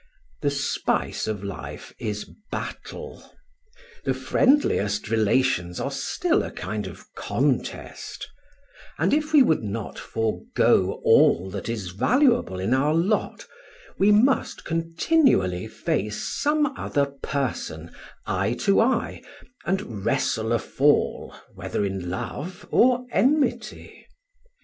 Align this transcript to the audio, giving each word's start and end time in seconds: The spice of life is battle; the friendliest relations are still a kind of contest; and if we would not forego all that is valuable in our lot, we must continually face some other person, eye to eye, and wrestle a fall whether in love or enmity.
The 0.41 0.49
spice 0.49 1.27
of 1.27 1.43
life 1.43 1.93
is 1.99 2.27
battle; 2.51 3.35
the 4.03 4.15
friendliest 4.15 5.11
relations 5.11 5.79
are 5.79 5.91
still 5.91 6.41
a 6.41 6.49
kind 6.49 6.87
of 6.87 7.05
contest; 7.13 8.27
and 8.97 9.13
if 9.13 9.31
we 9.31 9.43
would 9.43 9.61
not 9.61 9.99
forego 9.99 10.99
all 11.03 11.51
that 11.51 11.69
is 11.69 11.89
valuable 11.91 12.59
in 12.59 12.73
our 12.73 12.95
lot, 12.95 13.45
we 13.99 14.11
must 14.11 14.65
continually 14.65 15.67
face 15.67 16.17
some 16.41 16.65
other 16.75 17.05
person, 17.05 17.91
eye 18.25 18.53
to 18.61 18.79
eye, 18.81 19.21
and 19.67 20.03
wrestle 20.03 20.51
a 20.51 20.57
fall 20.57 21.35
whether 21.53 21.85
in 21.85 22.09
love 22.09 22.67
or 22.71 23.05
enmity. 23.11 24.07